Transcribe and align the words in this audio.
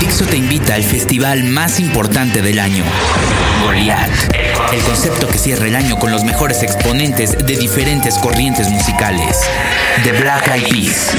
Dixo 0.00 0.24
te 0.24 0.36
invita 0.36 0.74
al 0.74 0.82
festival 0.82 1.44
más 1.44 1.78
importante 1.78 2.40
del 2.40 2.58
año, 2.58 2.82
Goliath. 3.62 4.34
El 4.72 4.80
concepto 4.80 5.28
que 5.28 5.36
cierra 5.36 5.66
el 5.66 5.76
año 5.76 5.98
con 5.98 6.10
los 6.10 6.24
mejores 6.24 6.62
exponentes 6.62 7.36
de 7.36 7.56
diferentes 7.58 8.16
corrientes 8.16 8.70
musicales. 8.70 9.36
The 10.02 10.12
Black 10.12 10.48
Eyed 10.48 10.70
Peas. 10.70 11.12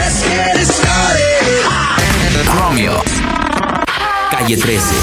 Romeo. 2.55 3.03
Calle 4.31 4.57
13. 4.57 4.95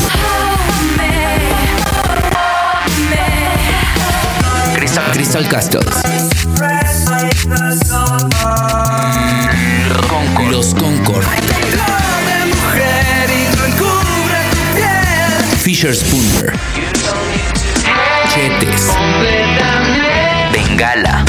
Crystal, 4.74 5.12
Crystal 5.12 5.48
Castles. 5.48 6.02
Los 10.60 10.74
Concord. 10.74 11.24
Fisher 15.62 15.96
Spooner. 15.96 16.52
Chetes. 18.28 18.88
Bengala. 20.52 21.24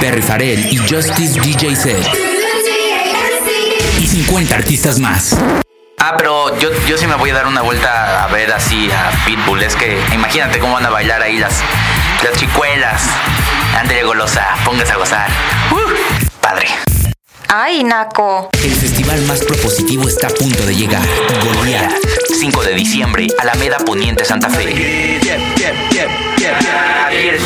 Perry 0.00 0.20
Farrell 0.20 0.70
y 0.70 0.76
Justice 0.76 1.40
DJ 1.40 1.74
Set. 1.74 2.06
Y 4.00 4.06
50 4.06 4.54
artistas 4.54 4.98
más. 4.98 5.34
Ah, 5.98 6.14
pero 6.18 6.58
yo, 6.58 6.68
yo 6.86 6.98
sí 6.98 7.06
me 7.06 7.14
voy 7.14 7.30
a 7.30 7.34
dar 7.34 7.46
una 7.46 7.62
vuelta 7.62 8.24
a 8.24 8.26
ver 8.26 8.52
así 8.52 8.90
a 8.90 9.10
Pitbull. 9.24 9.62
Es 9.62 9.76
que 9.76 9.98
imagínate 10.12 10.58
cómo 10.58 10.74
van 10.74 10.84
a 10.84 10.90
bailar 10.90 11.22
ahí 11.22 11.38
las, 11.38 11.62
las 12.22 12.38
chicuelas. 12.38 13.08
Ándale, 13.78 14.02
golosa, 14.02 14.46
póngase 14.64 14.92
a 14.92 14.96
gozar. 14.96 15.30
Uh, 15.70 16.40
padre. 16.40 16.68
Ay, 17.48 17.82
Naco. 17.82 18.48
El 18.62 18.70
festival 18.70 19.20
más 19.22 19.40
propositivo 19.40 20.08
está 20.08 20.28
a 20.28 20.30
punto 20.30 20.64
de 20.66 20.74
llegar. 20.74 21.02
Goliath. 21.56 21.92
5 22.38 22.62
de 22.62 22.74
diciembre, 22.74 23.26
Alameda 23.38 23.78
Poniente 23.78 24.24
Santa 24.24 24.48
Fe. 24.48 25.18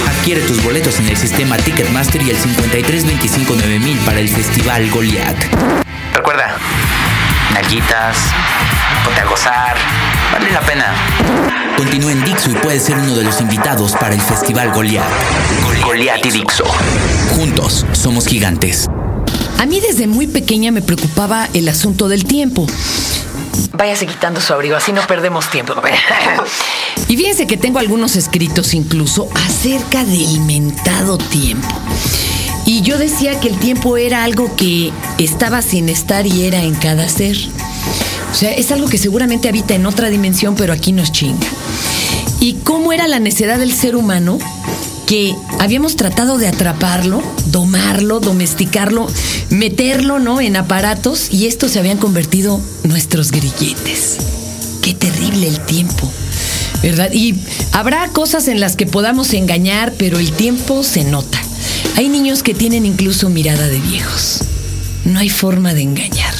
Adquiere 0.07 0.43
tus 0.43 0.63
boletos 0.63 0.99
en 1.01 1.09
el 1.09 1.17
sistema 1.17 1.57
Ticketmaster 1.57 2.23
y 2.23 2.31
el 2.31 2.37
53259000 2.37 3.99
para 4.05 4.21
el 4.21 4.29
festival 4.29 4.91
Goliath. 4.91 5.39
Recuerda, 6.13 6.57
nalguitas, 7.55 8.17
ponte 9.05 9.21
a 9.21 9.25
gozar, 9.27 9.77
vale 10.33 10.51
la 10.51 10.61
pena. 10.61 10.93
Continúa 11.77 12.13
en 12.13 12.25
Dixo 12.25 12.51
y 12.51 12.55
puedes 12.55 12.83
ser 12.83 12.97
uno 12.97 13.15
de 13.15 13.23
los 13.23 13.41
invitados 13.41 13.93
para 13.93 14.15
el 14.15 14.21
festival 14.21 14.73
Goliath. 14.73 15.05
Goliath 15.85 16.27
y 16.27 16.31
Dixo. 16.31 16.65
Juntos 17.37 17.87
somos 17.93 18.27
gigantes. 18.27 18.89
A 19.59 19.67
mí 19.67 19.81
desde 19.81 20.07
muy 20.09 20.27
pequeña 20.27 20.73
me 20.73 20.83
preocupaba 20.83 21.49
el 21.55 21.69
asunto 21.69 22.09
del 22.09 22.25
tiempo. 22.25 22.67
Váyase 23.73 24.07
quitando 24.07 24.41
su 24.41 24.53
abrigo, 24.53 24.77
así 24.77 24.93
no 24.93 25.03
perdemos 25.07 25.49
tiempo. 25.49 25.75
y 27.09 27.17
fíjense 27.17 27.47
que 27.47 27.57
tengo 27.57 27.79
algunos 27.79 28.17
escritos 28.17 28.75
incluso 28.75 29.29
acerca 29.47 30.05
del 30.05 30.41
mentado 30.41 31.19
tiempo. 31.19 31.69
Y 32.67 32.81
yo 32.81 32.99
decía 32.99 33.39
que 33.41 33.49
el 33.49 33.59
tiempo 33.59 33.97
era 33.97 34.25
algo 34.25 34.55
que 34.57 34.93
estaba 35.19 35.61
sin 35.63 35.89
estar 35.89 36.27
y 36.27 36.45
era 36.45 36.63
en 36.63 36.75
cada 36.75 37.09
ser. 37.09 37.37
O 38.33 38.35
sea, 38.35 38.53
es 38.53 38.73
algo 38.73 38.89
que 38.89 38.99
seguramente 38.99 39.49
habita 39.49 39.75
en 39.75 39.87
otra 39.87 40.09
dimensión, 40.09 40.57
pero 40.57 40.73
aquí 40.73 40.93
nos 40.93 41.13
chinga. 41.13 41.47
¿Y 42.41 42.55
cómo 42.65 42.93
era 42.93 43.07
la 43.07 43.21
necedad 43.21 43.59
del 43.59 43.73
ser 43.73 43.97
humano? 43.97 44.39
que 45.07 45.35
habíamos 45.61 45.97
tratado 45.97 46.39
de 46.39 46.49
atraparlo, 46.49 47.23
domarlo, 47.47 48.21
domesticarlo, 48.21 49.07
meterlo, 49.51 50.19
¿no? 50.19 50.41
En 50.41 50.57
aparatos 50.57 51.31
y 51.31 51.47
estos 51.47 51.73
se 51.73 51.79
habían 51.79 51.99
convertido 51.99 52.61
nuestros 52.85 53.31
grilletes. 53.31 54.17
Qué 54.81 54.95
terrible 54.95 55.49
el 55.49 55.61
tiempo, 55.61 56.11
¿verdad? 56.83 57.13
Y 57.13 57.35
habrá 57.73 58.09
cosas 58.09 58.49
en 58.49 58.61
las 58.61 58.77
que 58.77 58.87
podamos 58.87 59.33
engañar, 59.35 59.93
pero 59.99 60.19
el 60.19 60.33
tiempo 60.33 60.83
se 60.83 61.05
nota. 61.05 61.44
Hay 61.97 62.09
niños 62.09 62.43
que 62.43 62.55
tienen 62.55 62.85
incluso 62.85 63.29
mirada 63.29 63.69
de 63.69 63.79
viejos. 63.79 64.41
No 65.05 65.21
hay 65.21 65.29
forma 65.31 65.75
de 65.75 65.83
engañar. 65.83 66.35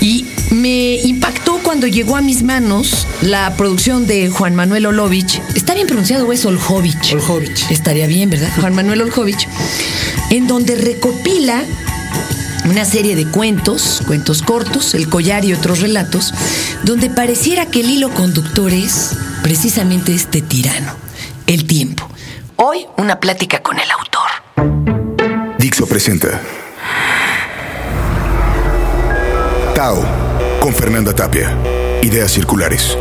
Y 0.00 0.26
me 0.50 0.96
impactó 0.96 1.60
cuando 1.62 1.86
llegó 1.86 2.16
a 2.16 2.20
mis 2.20 2.42
manos 2.42 3.06
la 3.22 3.54
producción 3.56 4.08
de 4.08 4.28
Juan 4.28 4.56
Manuel 4.56 4.86
Olovich. 4.86 5.40
¿Está 5.54 5.74
bien 5.74 5.86
pronunciado 5.86 6.26
o 6.26 6.32
es 6.32 6.44
Oljovich? 6.44 7.12
Oljovich. 7.14 7.70
Estaría 7.70 8.08
bien, 8.08 8.30
¿verdad? 8.30 8.50
Juan 8.60 8.74
Manuel 8.74 9.02
Oljovich. 9.02 9.46
En 10.30 10.48
donde 10.48 10.74
recopila 10.74 11.62
una 12.64 12.84
serie 12.84 13.14
de 13.14 13.26
cuentos, 13.26 14.02
cuentos 14.06 14.42
cortos, 14.42 14.94
El 14.94 15.08
collar 15.08 15.44
y 15.44 15.52
otros 15.52 15.80
relatos, 15.80 16.34
donde 16.82 17.08
pareciera 17.08 17.66
que 17.66 17.80
el 17.80 17.90
hilo 17.90 18.10
conductor 18.10 18.72
es 18.72 19.12
precisamente 19.42 20.12
este 20.12 20.40
tirano, 20.42 20.96
el 21.46 21.66
tiempo. 21.66 22.08
Hoy 22.56 22.86
una 22.96 23.20
plática 23.20 23.62
con 23.62 23.78
el 23.78 23.90
autor. 23.90 24.19
Dixo 25.80 25.88
presenta 25.88 26.42
Tao 29.74 30.04
con 30.60 30.74
Fernanda 30.74 31.14
Tapia. 31.14 31.56
Ideas 32.02 32.32
circulares. 32.32 32.98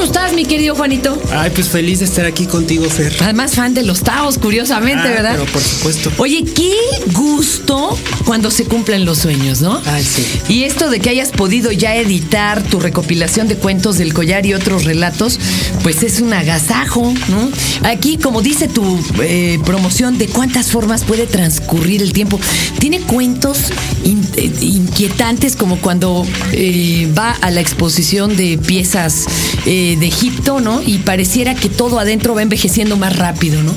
¿Cómo 0.00 0.12
estás, 0.12 0.32
mi 0.32 0.46
querido 0.46 0.74
Juanito? 0.74 1.20
Ay, 1.30 1.50
pues 1.54 1.68
feliz 1.68 1.98
de 1.98 2.06
estar 2.06 2.24
aquí 2.24 2.46
contigo, 2.46 2.88
Fer. 2.88 3.14
Además, 3.20 3.54
fan 3.54 3.74
de 3.74 3.82
los 3.82 4.00
Taos, 4.02 4.38
curiosamente, 4.38 5.02
Ah, 5.06 5.10
¿verdad? 5.10 5.32
Pero 5.32 5.44
por 5.52 5.60
supuesto. 5.60 6.10
Oye, 6.16 6.42
qué 6.42 6.72
gusto 7.12 7.98
cuando 8.24 8.50
se 8.50 8.64
cumplen 8.64 9.04
los 9.04 9.18
sueños, 9.18 9.60
¿no? 9.60 9.78
Ay, 9.84 10.02
sí. 10.02 10.24
Y 10.48 10.62
esto 10.62 10.88
de 10.88 11.00
que 11.00 11.10
hayas 11.10 11.28
podido 11.32 11.70
ya 11.70 11.96
editar 11.96 12.62
tu 12.62 12.80
recopilación 12.80 13.46
de 13.46 13.56
cuentos 13.56 13.98
del 13.98 14.14
collar 14.14 14.46
y 14.46 14.54
otros 14.54 14.84
relatos, 14.84 15.38
pues 15.82 16.02
es 16.02 16.20
un 16.22 16.32
agasajo, 16.32 17.12
¿no? 17.28 17.50
Aquí, 17.86 18.16
como 18.16 18.40
dice 18.40 18.68
tu 18.68 18.98
eh, 19.20 19.58
promoción, 19.66 20.16
de 20.16 20.28
cuántas 20.28 20.68
formas 20.70 21.04
puede 21.04 21.26
transcurrir 21.26 22.00
el 22.02 22.14
tiempo. 22.14 22.40
Tiene 22.78 23.00
cuentos 23.00 23.58
in- 24.04 24.26
eh, 24.36 24.50
inquietantes 24.62 25.56
como 25.56 25.76
cuando 25.78 26.26
eh, 26.52 27.12
va 27.16 27.32
a 27.32 27.50
la 27.50 27.60
exposición 27.60 28.34
de 28.34 28.56
piezas 28.56 29.26
eh, 29.66 29.88
de 29.96 30.06
Egipto, 30.06 30.60
¿no? 30.60 30.82
Y 30.82 30.98
pareciera 30.98 31.54
que 31.54 31.68
todo 31.68 31.98
adentro 31.98 32.34
va 32.34 32.42
envejeciendo 32.42 32.96
más 32.96 33.16
rápido, 33.16 33.62
¿no? 33.62 33.74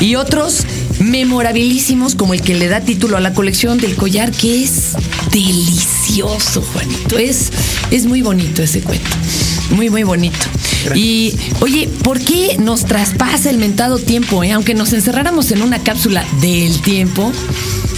Y 0.00 0.14
otros 0.16 0.64
memorabilísimos 1.00 2.14
como 2.14 2.34
el 2.34 2.42
que 2.42 2.54
le 2.54 2.68
da 2.68 2.80
título 2.80 3.16
a 3.16 3.20
la 3.20 3.32
colección 3.34 3.78
del 3.78 3.96
collar, 3.96 4.30
que 4.32 4.62
es 4.62 4.92
delicioso, 5.30 6.62
Juanito. 6.72 7.18
Es, 7.18 7.50
es 7.90 8.06
muy 8.06 8.22
bonito 8.22 8.62
ese 8.62 8.80
cuento. 8.80 9.08
Muy, 9.70 9.90
muy 9.90 10.04
bonito. 10.04 10.38
Y, 10.94 11.34
oye, 11.60 11.88
¿por 12.02 12.20
qué 12.20 12.56
nos 12.58 12.84
traspasa 12.84 13.50
el 13.50 13.58
mentado 13.58 13.98
tiempo? 13.98 14.44
eh? 14.44 14.52
Aunque 14.52 14.74
nos 14.74 14.92
encerráramos 14.92 15.50
en 15.50 15.62
una 15.62 15.82
cápsula 15.82 16.24
del 16.40 16.80
tiempo, 16.80 17.32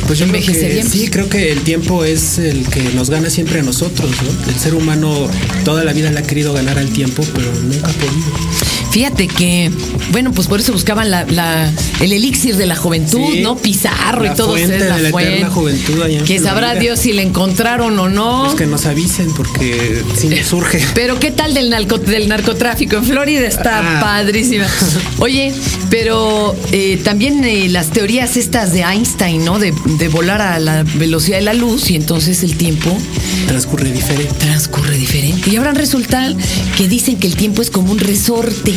Pues 0.08 0.20
yo 0.20 0.26
creo 0.26 0.40
que, 0.40 0.82
sí, 0.84 1.08
creo 1.10 1.28
que 1.28 1.52
el 1.52 1.60
tiempo 1.60 2.02
es 2.02 2.38
el 2.38 2.66
que 2.66 2.82
nos 2.94 3.10
gana 3.10 3.28
siempre 3.28 3.60
a 3.60 3.62
nosotros, 3.62 4.10
¿no? 4.22 4.50
El 4.50 4.58
ser 4.58 4.74
humano 4.74 5.28
toda 5.66 5.84
la 5.84 5.92
vida 5.92 6.10
le 6.10 6.18
ha 6.18 6.22
querido 6.22 6.54
ganar 6.54 6.78
al 6.78 6.88
tiempo, 6.88 7.22
pero 7.34 7.52
nunca 7.52 7.88
ha 7.88 7.92
podido. 7.92 8.67
Fíjate 8.98 9.28
que, 9.28 9.70
bueno, 10.10 10.32
pues 10.32 10.48
por 10.48 10.58
eso 10.58 10.72
buscaban 10.72 11.08
la, 11.08 11.24
la- 11.26 11.72
el 12.00 12.12
elixir 12.12 12.56
de 12.56 12.66
la 12.66 12.74
juventud, 12.74 13.30
Sí. 13.32 13.42
¿no? 13.42 13.56
Pizarro 13.56 14.24
La 14.24 14.32
y 14.32 14.34
todo 14.34 14.48
fuente 14.50 14.74
es 14.76 14.82
de 14.82 15.10
la 15.12 15.48
juventud 15.50 16.02
allá 16.02 16.18
en 16.18 16.24
Que 16.24 16.40
sabrá. 16.40 16.74
Dios 16.74 16.98
si 16.98 17.12
le 17.12 17.22
encontraron 17.22 17.96
o 17.96 18.08
no. 18.08 18.42
Pues 18.46 18.56
que 18.56 18.66
nos 18.66 18.86
avisen 18.86 19.32
porque 19.36 20.02
sí 20.16 20.30
surge. 20.44 20.84
Pero 20.96 21.20
¿qué 21.20 21.30
tal 21.30 21.54
del, 21.54 21.70
narco- 21.70 21.98
del 21.98 22.28
narcotráfico? 22.28 22.96
En 22.96 23.04
Florida 23.04 23.46
está 23.46 23.98
Ah. 23.98 24.00
padrísima. 24.00 24.66
Oye, 25.20 25.54
pero 25.90 26.56
eh, 26.72 27.00
también 27.04 27.44
eh, 27.44 27.68
las 27.68 27.90
teorías 27.90 28.36
estas 28.36 28.72
de 28.72 28.80
Einstein, 28.82 29.44
¿no? 29.44 29.60
De, 29.60 29.72
de 30.00 30.08
volar 30.08 30.40
a 30.42 30.58
la 30.58 30.82
velocidad 30.82 31.36
de 31.38 31.44
la 31.44 31.54
luz 31.54 31.88
y 31.92 31.94
entonces 31.94 32.42
el 32.42 32.56
tiempo 32.56 32.98
Transcurre 33.46 33.92
diferente. 33.92 34.34
transcurre 34.40 34.96
diferente. 34.98 35.50
Y 35.50 35.54
ahora 35.56 35.72
resulta 35.72 36.34
que 36.76 36.88
dicen 36.88 37.16
que 37.18 37.28
el 37.28 37.36
tiempo 37.36 37.62
es 37.62 37.70
como 37.70 37.92
un 37.92 37.98
resorte. 38.00 38.74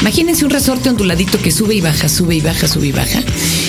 Imagínense 0.00 0.44
un 0.44 0.50
resorte 0.50 0.88
onduladito 0.88 1.38
que 1.38 1.50
sube 1.50 1.74
y 1.74 1.80
baja, 1.80 2.08
sube 2.08 2.36
y 2.36 2.40
baja, 2.40 2.68
sube 2.68 2.88
y 2.88 2.92
baja. 2.92 3.20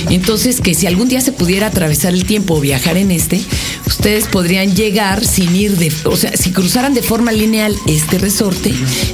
Entonces, 0.10 0.62
que 0.62 0.74
si 0.74 0.88
algún 0.88 1.08
día 1.08 1.22
se 1.22 1.32
pudiera 1.32 1.68
atravesar 1.68 2.14
el 2.14 2.26
tiempo 2.26 2.56
o 2.56 2.60
viajar 2.60 2.98
en 2.98 3.12
este, 3.12 3.42
ustedes 3.86 4.26
podrían 4.28 4.76
llegar 4.76 5.26
sin 5.26 5.56
ir 5.56 5.78
de. 5.78 5.92
O 6.06 6.16
sea, 6.16 6.32
si 6.36 6.52
cruzaran 6.52 6.94
de 6.94 7.02
forma 7.02 7.32
lineal 7.32 7.76
este 7.88 8.18
resorte, 8.18 8.74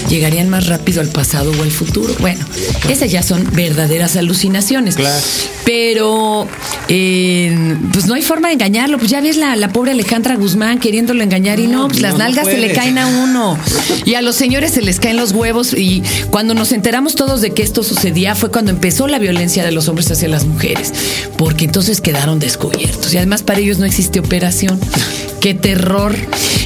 llegarían 0.10 0.50
más 0.50 0.68
rápido 0.68 1.02
al 1.02 1.10
pasado 1.10 1.52
o 1.58 1.64
al 1.64 1.72
futuro. 1.72 2.14
Bueno, 2.20 2.46
esas 2.90 3.12
ya 3.12 3.24
son 3.24 3.50
verdaderas 3.54 4.16
alucinaciones. 4.16 4.96
Claro. 4.96 5.24
Pero 5.66 6.48
eh, 6.90 7.78
pues 7.92 8.06
no 8.06 8.16
hay 8.16 8.22
forma 8.22 8.50
de 8.50 8.56
engañarlo. 8.56 8.98
Pues 8.98 9.12
ya 9.12 9.22
ves 9.22 9.38
la, 9.38 9.56
la 9.56 9.70
pobre 9.70 9.92
Alejandra 9.92 10.36
Guzmán 10.36 10.80
queriéndolo 10.80 11.24
engañar 11.24 11.60
y 11.60 11.68
no, 11.68 11.88
pues 11.88 12.02
las 12.02 12.14
no 12.14 12.20
nalgas 12.20 12.48
se 12.48 12.58
le 12.58 12.74
caen 12.74 12.98
a 12.98 13.08
uno. 13.08 13.58
Y 14.06 14.16
a 14.16 14.22
los 14.22 14.36
señores 14.36 14.72
se 14.72 14.82
les 14.82 15.00
caen 15.00 15.18
los 15.18 15.32
huevos. 15.32 15.74
Y 15.74 16.04
cuando 16.30 16.54
nos 16.54 16.63
enteramos 16.72 17.16
todos 17.16 17.42
de 17.42 17.52
que 17.52 17.64
esto 17.64 17.84
sucedía 17.84 18.36
fue 18.36 18.52
cuando 18.52 18.72
empezó 18.72 19.08
la 19.08 19.20
violencia 19.20 19.64
de 19.66 19.72
los 19.72 19.88
hombres 19.88 20.10
hacia 20.12 20.28
las 20.28 20.46
mujeres. 20.46 20.94
Porque 21.38 21.66
entonces 21.66 22.02
quedaron 22.02 22.40
descubiertos. 22.40 23.14
Y 23.14 23.18
además 23.18 23.44
para 23.44 23.60
ellos 23.60 23.80
no 23.80 23.86
existe 23.86 24.20
operación. 24.20 24.80
Qué 25.42 25.54
terror. 25.54 26.16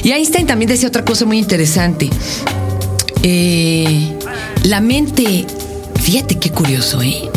Y 0.02 0.12
Einstein 0.12 0.46
también 0.46 0.68
decía 0.68 0.88
otra 0.88 1.04
cosa 1.04 1.24
muy 1.24 1.38
interesante. 1.38 2.10
Eh, 3.22 4.12
la 4.64 4.80
mente, 4.80 5.44
fíjate 6.00 6.36
qué 6.38 6.50
curioso, 6.50 7.02
¿eh? 7.02 7.28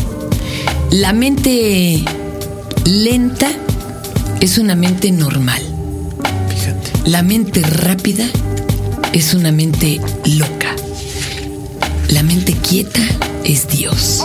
La 0.91 1.11
mente 1.13 2.03
lenta 2.85 3.49
es 4.39 4.57
una 4.59 4.75
mente 4.75 5.11
normal. 5.11 5.61
Fíjate. 6.49 7.09
La 7.09 7.23
mente 7.23 7.61
rápida 7.61 8.25
es 9.13 9.33
una 9.33 9.51
mente 9.51 9.99
loca. 10.25 10.75
La 12.11 12.23
mente 12.23 12.53
quieta 12.53 13.01
es 13.45 13.69
Dios. 13.69 14.23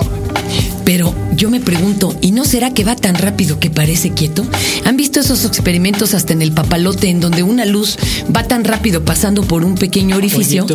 Pero 0.85 1.15
yo 1.37 1.51
me 1.51 1.61
pregunto, 1.61 2.17
¿y 2.21 2.33
no 2.33 2.45
será 2.45 2.75
que 2.75 2.85
va 2.85 2.97
tan 2.97 3.15
rápido 3.15 3.61
que 3.61 3.71
parece 3.71 4.11
quieto? 4.11 4.45
¿Han 4.85 4.97
visto 4.97 5.21
esos 5.21 5.45
experimentos 5.45 6.13
hasta 6.13 6.33
en 6.33 6.43
el 6.43 6.53
papalote 6.53 7.09
en 7.09 7.21
donde 7.21 7.45
una 7.45 7.65
luz 7.65 7.97
va 8.35 8.43
tan 8.43 8.65
rápido 8.65 9.05
pasando 9.05 9.43
por 9.43 9.65
un 9.65 9.77
pequeño 9.77 10.17
orificio 10.17 10.67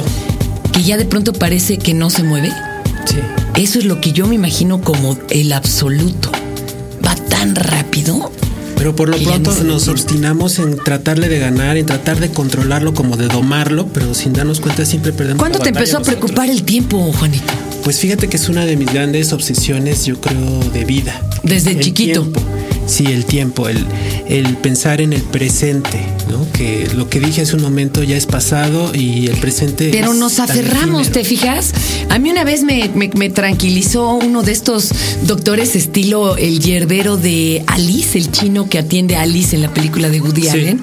que 0.71 0.83
ya 0.83 0.97
de 0.97 1.05
pronto 1.05 1.33
parece 1.33 1.77
que 1.77 1.93
no 1.93 2.09
se 2.09 2.23
mueve? 2.23 2.51
Sí. 3.05 3.17
Eso 3.55 3.79
es 3.79 3.85
lo 3.85 3.99
que 3.99 4.13
yo 4.13 4.25
me 4.25 4.35
imagino 4.35 4.81
como 4.81 5.17
el 5.29 5.51
absoluto. 5.51 6.31
Va 7.05 7.15
tan 7.15 7.55
rápido. 7.55 8.31
Pero 8.81 8.95
por 8.95 9.09
lo 9.09 9.17
pronto 9.19 9.53
nos 9.63 9.87
obstinamos 9.89 10.57
en 10.57 10.75
tratarle 10.75 11.29
de 11.29 11.37
ganar, 11.37 11.77
en 11.77 11.85
tratar 11.85 12.19
de 12.19 12.31
controlarlo, 12.31 12.95
como 12.95 13.15
de 13.15 13.27
domarlo, 13.27 13.85
pero 13.93 14.15
sin 14.15 14.33
darnos 14.33 14.59
cuenta 14.59 14.87
siempre 14.87 15.13
perdemos. 15.13 15.39
¿Cuándo 15.39 15.59
la 15.59 15.65
te 15.65 15.69
empezó 15.69 15.99
a 15.99 16.01
preocupar 16.01 16.49
el 16.49 16.63
tiempo, 16.63 16.97
Juanito? 17.13 17.53
Pues 17.83 17.99
fíjate 17.99 18.27
que 18.27 18.37
es 18.37 18.49
una 18.49 18.65
de 18.65 18.75
mis 18.77 18.91
grandes 18.91 19.33
obsesiones, 19.33 20.05
yo 20.07 20.19
creo, 20.19 20.61
de 20.71 20.83
vida. 20.85 21.21
Desde 21.43 21.73
El 21.73 21.81
chiquito. 21.81 22.23
tiempo. 22.23 22.41
Sí, 22.87 23.05
el 23.05 23.25
tiempo, 23.25 23.69
el, 23.69 23.85
el 24.27 24.57
pensar 24.57 24.99
en 25.01 25.13
el 25.13 25.21
presente, 25.21 25.99
¿no? 26.29 26.45
Que 26.51 26.89
lo 26.95 27.07
que 27.09 27.19
dije 27.21 27.41
hace 27.41 27.55
un 27.55 27.61
momento 27.61 28.03
ya 28.03 28.17
es 28.17 28.25
pasado 28.25 28.93
y 28.93 29.27
el 29.27 29.37
presente. 29.37 29.89
Pero 29.91 30.11
es 30.11 30.17
nos 30.19 30.39
aferramos. 30.39 31.09
¿te 31.11 31.23
fijas? 31.23 31.73
A 32.09 32.19
mí 32.19 32.29
una 32.31 32.43
vez 32.43 32.63
me, 32.63 32.89
me- 32.93 33.09
me 33.15 33.29
tranquilizó 33.29 34.15
uno 34.15 34.43
de 34.43 34.51
estos 34.51 34.89
doctores 35.25 35.75
estilo 35.75 36.35
el 36.37 36.59
yerbero 36.59 37.15
de 37.17 37.63
Alice, 37.67 38.17
el 38.17 38.29
chino 38.31 38.67
que 38.67 38.79
atiende 38.79 39.15
a 39.15 39.21
Alice 39.21 39.55
en 39.55 39.61
la 39.61 39.73
película 39.73 40.09
de 40.09 40.19
Woody 40.19 40.41
Sí. 40.43 40.49
Allen. 40.49 40.81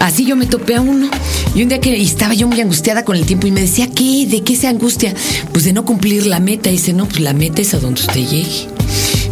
Así 0.00 0.24
yo 0.26 0.34
me 0.36 0.46
topé 0.46 0.74
a 0.74 0.80
uno. 0.80 1.08
Y 1.54 1.62
un 1.62 1.68
día 1.68 1.80
que 1.80 2.00
estaba 2.00 2.34
yo 2.34 2.48
muy 2.48 2.60
angustiada 2.60 3.04
con 3.04 3.16
el 3.16 3.24
tiempo 3.24 3.46
y 3.46 3.50
me 3.52 3.60
decía, 3.60 3.88
¿qué? 3.90 4.26
¿De 4.28 4.42
qué 4.42 4.56
se 4.56 4.66
angustia? 4.66 5.14
Pues 5.52 5.64
de 5.64 5.72
no 5.72 5.84
cumplir 5.84 6.26
la 6.26 6.40
meta. 6.40 6.70
Y 6.70 6.72
dice, 6.72 6.92
no, 6.92 7.06
pues 7.08 7.20
la 7.20 7.32
meta 7.32 7.62
es 7.62 7.72
a 7.74 7.78
donde 7.78 8.00
usted 8.00 8.20
llegue. 8.28 8.68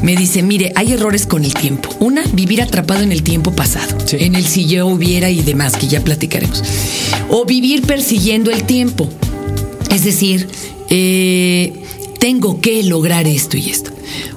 Me 0.04 0.14
dice, 0.16 0.42
mire, 0.42 0.70
hay 0.76 0.92
errores 0.92 1.24
con 1.24 1.46
el 1.46 1.54
tiempo. 1.54 1.88
Una, 1.98 2.22
vivir 2.34 2.60
atrapado 2.60 3.02
en 3.02 3.10
el 3.10 3.22
tiempo 3.22 3.52
pasado, 3.52 3.96
Sí. 4.04 4.18
en 4.20 4.34
el 4.34 4.44
si 4.44 4.66
yo 4.66 4.86
hubiera 4.86 5.30
y 5.30 5.40
demás, 5.40 5.76
que 5.76 5.88
ya 5.88 6.02
platicaremos. 6.04 6.62
O 7.30 7.46
vivir 7.46 7.80
persiguiendo 7.86 8.50
el 8.50 8.64
tiempo. 8.64 9.08
Es 9.90 10.04
decir, 10.04 10.46
eh, 10.90 11.72
tengo 12.20 12.60
que 12.60 12.82
lograr 12.82 13.26
esto 13.26 13.56
y 13.56 13.70
esto. 13.70 13.92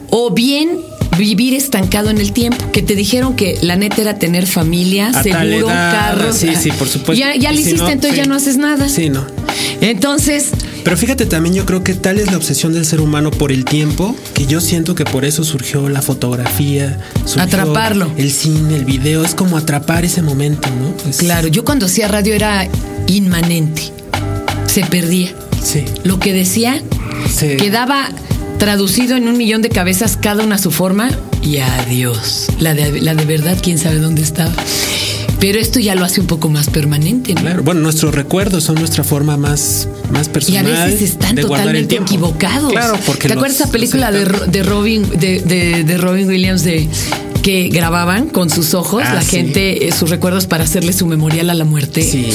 O 0.09 0.31
bien 0.31 0.69
vivir 1.17 1.53
estancado 1.53 2.11
en 2.11 2.19
el 2.19 2.31
tiempo, 2.31 2.71
que 2.71 2.81
te 2.81 2.95
dijeron 2.95 3.35
que 3.35 3.57
la 3.61 3.75
neta 3.75 3.99
era 4.01 4.17
tener 4.19 4.47
familia, 4.47 5.07
A 5.07 5.21
seguro, 5.21 5.67
edad, 5.69 5.91
carros. 5.91 6.37
Sí, 6.37 6.49
sí, 6.55 6.71
por 6.71 6.87
supuesto. 6.87 7.13
Ya, 7.13 7.35
ya 7.35 7.51
lo 7.51 7.57
si 7.57 7.63
hiciste, 7.63 7.81
no, 7.81 7.89
entonces 7.89 8.11
sí. 8.11 8.17
ya 8.17 8.25
no 8.25 8.35
haces 8.35 8.55
nada. 8.55 8.87
Sí, 8.87 9.09
no. 9.09 9.25
Entonces, 9.81 10.51
Pero 10.87 10.95
fíjate 10.95 11.25
también, 11.25 11.53
yo 11.53 11.65
creo 11.65 11.83
que 11.83 11.93
tal 11.95 12.17
es 12.17 12.31
la 12.31 12.37
obsesión 12.37 12.71
del 12.71 12.85
ser 12.85 13.01
humano 13.01 13.29
por 13.29 13.51
el 13.51 13.65
tiempo, 13.65 14.15
que 14.33 14.45
yo 14.45 14.61
siento 14.61 14.95
que 14.95 15.03
por 15.03 15.25
eso 15.25 15.43
surgió 15.43 15.89
la 15.89 16.01
fotografía, 16.01 16.97
surgió 17.25 17.41
Atraparlo. 17.43 18.09
el 18.15 18.31
cine, 18.31 18.77
el 18.77 18.85
video, 18.85 19.25
es 19.25 19.35
como 19.35 19.57
atrapar 19.57 20.05
ese 20.05 20.21
momento, 20.21 20.69
¿no? 20.79 21.09
Es- 21.09 21.17
claro, 21.17 21.49
yo 21.49 21.65
cuando 21.65 21.87
hacía 21.87 22.07
radio 22.07 22.33
era 22.33 22.69
inmanente. 23.07 23.91
Se 24.67 24.85
perdía. 24.85 25.35
Sí. 25.61 25.83
Lo 26.05 26.19
que 26.19 26.31
decía 26.31 26.81
Sí. 27.35 27.57
quedaba 27.57 28.07
traducido 28.57 29.17
en 29.17 29.27
un 29.27 29.35
millón 29.37 29.61
de 29.61 29.67
cabezas, 29.67 30.15
cada 30.15 30.41
una 30.45 30.55
a 30.55 30.57
su 30.57 30.71
forma, 30.71 31.09
y 31.41 31.57
adiós. 31.57 32.47
La 32.61 32.73
de, 32.73 33.01
la 33.01 33.13
de 33.13 33.25
verdad, 33.25 33.57
quién 33.61 33.77
sabe 33.77 33.99
dónde 33.99 34.21
estaba. 34.21 34.53
Pero 35.39 35.59
esto 35.59 35.79
ya 35.79 35.93
lo 35.93 36.03
hace 36.03 36.19
un 36.19 36.25
poco 36.27 36.49
más 36.49 36.67
permanente, 36.69 37.35
¿no? 37.35 37.41
Claro, 37.41 37.61
bueno, 37.63 37.81
nuestros 37.81 38.13
recuerdos 38.15 38.63
son 38.63 38.75
nuestra 38.75 39.03
forma 39.03 39.37
más, 39.37 39.87
más 40.11 40.25
Y 40.27 40.29
a 40.29 40.33
personal. 40.33 40.65
veces 40.91 41.01
están 41.11 41.35
totalmente 41.35 41.95
equivocados. 41.95 42.71
Claro, 42.71 42.97
porque 43.05 43.23
¿Te 43.23 43.27
los- 43.29 43.37
acuerdas 43.37 43.61
esa 43.61 43.71
película 43.71 44.11
de, 44.11 44.25
de 44.25 44.63
Robin 44.63 45.07
de, 45.19 45.41
de- 45.41 45.83
de 45.83 45.97
Robin 45.97 46.27
Williams 46.27 46.63
de 46.63 46.89
que 47.41 47.69
grababan 47.69 48.27
con 48.27 48.49
sus 48.49 48.73
ojos 48.73 49.03
Ah, 49.05 49.13
la 49.15 49.21
sí. 49.21 49.37
gente 49.37 49.87
eh, 49.87 49.91
sus 49.91 50.09
recuerdos 50.09 50.47
para 50.47 50.63
hacerle 50.63 50.93
su 50.93 51.05
memorial 51.07 51.49
a 51.49 51.53
la 51.53 51.65
muerte? 51.65 52.01
Sí. 52.03 52.29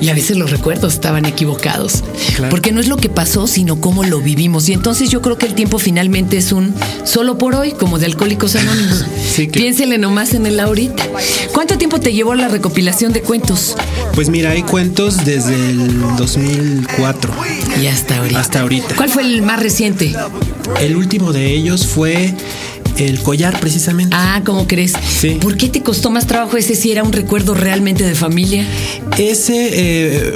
Y 0.00 0.08
a 0.08 0.14
veces 0.14 0.36
los 0.36 0.50
recuerdos 0.50 0.94
estaban 0.94 1.24
equivocados. 1.26 2.02
Claro. 2.36 2.50
Porque 2.50 2.72
no 2.72 2.80
es 2.80 2.88
lo 2.88 2.96
que 2.96 3.08
pasó, 3.08 3.46
sino 3.46 3.80
cómo 3.80 4.02
lo 4.04 4.20
vivimos. 4.20 4.68
Y 4.68 4.72
entonces 4.72 5.10
yo 5.10 5.22
creo 5.22 5.38
que 5.38 5.46
el 5.46 5.54
tiempo 5.54 5.78
finalmente 5.78 6.36
es 6.36 6.52
un 6.52 6.74
solo 7.04 7.38
por 7.38 7.54
hoy, 7.54 7.72
como 7.72 7.98
de 7.98 8.06
Alcohólicos 8.06 8.56
Anónimos. 8.56 9.04
Sí, 9.32 9.46
claro. 9.48 9.62
Piénsele 9.64 9.96
nomás 9.96 10.34
en 10.34 10.44
el 10.44 10.60
ahorita. 10.60 11.04
¿Cuánto 11.54 11.78
tiempo 11.78 11.98
te 12.00 12.12
llevó 12.12 12.34
la 12.34 12.48
recopilación 12.48 13.14
de 13.14 13.22
cuentos? 13.22 13.74
Pues 14.14 14.28
mira, 14.28 14.50
hay 14.50 14.62
cuentos 14.62 15.24
desde 15.24 15.54
el 15.70 16.00
2004 16.18 17.32
Y 17.82 17.86
hasta 17.86 18.18
ahorita. 18.18 18.40
hasta 18.40 18.60
ahorita. 18.60 18.94
¿Cuál 18.96 19.08
fue 19.08 19.22
el 19.22 19.40
más 19.42 19.58
reciente? 19.60 20.14
El 20.80 20.96
último 20.96 21.32
de 21.32 21.54
ellos 21.54 21.86
fue 21.86 22.34
El 23.08 23.20
Collar, 23.22 23.58
precisamente. 23.60 24.14
Ah, 24.18 24.42
¿cómo 24.44 24.66
crees? 24.66 24.92
Sí. 25.20 25.38
¿Por 25.40 25.56
qué 25.56 25.68
te 25.68 25.82
costó 25.82 26.10
más 26.10 26.26
trabajo 26.26 26.56
ese 26.56 26.74
si 26.74 26.90
era 26.92 27.02
un 27.02 27.12
recuerdo 27.12 27.54
realmente 27.54 28.04
de 28.04 28.14
familia? 28.14 28.64
Ese 29.18 29.70
eh, 29.72 30.32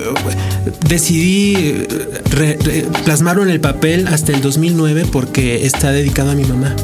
decidí 0.89 1.55
eh, 1.57 1.87
re- 2.31 2.59
re- 2.63 2.87
plasmarlo 3.05 3.43
en 3.43 3.51
el 3.51 3.61
papel 3.61 4.07
hasta 4.09 4.33
el 4.33 4.41
2009 4.41 5.07
porque 5.11 5.67
está 5.67 5.93
dedicado 5.93 6.31
a 6.31 6.35
mi 6.35 6.45
mamá. 6.45 6.75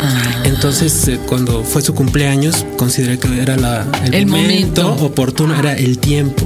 Ah, 0.00 0.42
Entonces, 0.44 1.08
eh, 1.08 1.18
cuando 1.26 1.64
fue 1.64 1.82
su 1.82 1.94
cumpleaños, 1.94 2.64
consideré 2.76 3.18
que 3.18 3.40
era 3.42 3.56
la- 3.56 3.86
el, 4.04 4.14
El 4.14 4.26
momento, 4.26 4.82
momento. 4.84 5.06
oportuno, 5.06 5.58
era 5.58 5.74
el 5.76 5.98
tiempo 5.98 6.44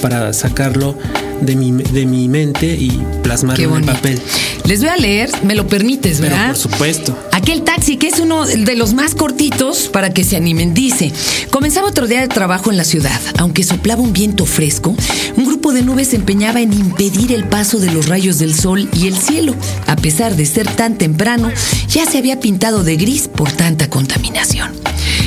para 0.00 0.32
sacarlo 0.32 0.96
de 1.40 1.56
mi, 1.56 1.72
de 1.72 2.06
mi 2.06 2.28
mente 2.28 2.66
y 2.66 2.90
plasmarlo 3.22 3.76
en 3.76 3.82
el 3.82 3.84
papel. 3.84 4.20
Les 4.64 4.78
voy 4.80 4.88
a 4.90 4.96
leer, 4.96 5.30
me 5.42 5.56
lo 5.56 5.66
permites, 5.66 6.18
Pero 6.18 6.30
¿verdad? 6.30 6.46
por 6.48 6.56
supuesto. 6.56 7.18
Aquel 7.42 7.64
taxi, 7.64 7.96
que 7.96 8.06
es 8.06 8.20
uno 8.20 8.46
de 8.46 8.76
los 8.76 8.94
más 8.94 9.16
cortitos 9.16 9.88
para 9.88 10.14
que 10.14 10.22
se 10.22 10.36
animen, 10.36 10.74
dice, 10.74 11.12
comenzaba 11.50 11.88
otro 11.88 12.06
día 12.06 12.20
de 12.20 12.28
trabajo 12.28 12.70
en 12.70 12.76
la 12.76 12.84
ciudad. 12.84 13.20
Aunque 13.36 13.64
soplaba 13.64 14.00
un 14.00 14.12
viento 14.12 14.46
fresco, 14.46 14.94
un 15.36 15.44
grupo 15.44 15.72
de 15.72 15.82
nubes 15.82 16.06
se 16.06 16.16
empeñaba 16.16 16.60
en 16.60 16.72
impedir 16.72 17.32
el 17.32 17.48
paso 17.48 17.80
de 17.80 17.90
los 17.90 18.06
rayos 18.06 18.38
del 18.38 18.54
sol 18.54 18.88
y 18.92 19.08
el 19.08 19.16
cielo. 19.18 19.56
A 19.88 19.96
pesar 19.96 20.36
de 20.36 20.46
ser 20.46 20.68
tan 20.68 20.98
temprano, 20.98 21.50
ya 21.88 22.06
se 22.06 22.18
había 22.18 22.38
pintado 22.38 22.84
de 22.84 22.96
gris 22.96 23.26
por 23.26 23.50
tanta 23.50 23.90
contaminación. 23.90 24.70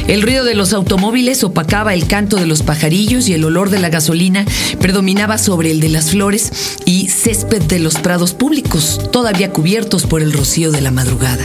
El 0.08 0.22
ruido 0.22 0.46
de 0.46 0.54
los 0.54 0.72
automóviles 0.72 1.44
opacaba 1.44 1.96
el 1.96 2.06
canto 2.06 2.38
de 2.38 2.46
los 2.46 2.62
pajarillos 2.62 3.28
y 3.28 3.34
el 3.34 3.44
olor 3.44 3.72
de 3.72 3.80
la 3.80 3.90
gasolina 3.90 4.46
predominaba 4.80 5.40
sobre 5.40 5.72
el 5.72 5.80
de 5.80 5.90
las 5.90 6.12
flores 6.12 6.52
y 6.86 7.08
césped 7.08 7.64
de 7.64 7.80
los 7.80 7.96
prados 7.96 8.34
públicos, 8.34 9.02
todavía 9.12 9.52
cubiertos 9.52 10.06
por 10.06 10.22
el 10.22 10.32
rocío 10.32 10.72
de 10.72 10.82
la 10.82 10.92
madrugada. 10.92 11.44